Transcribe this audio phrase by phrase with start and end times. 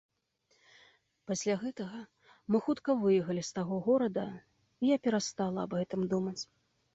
[1.31, 1.99] Пасля гэтага,
[2.53, 4.25] мы хутка выехалі з таго горада,
[4.85, 6.37] і я перастала аб гэтым думаць.